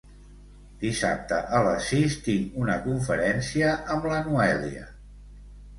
[0.83, 4.93] Dissabte a les sis tinc una conferència amb la Noèlia.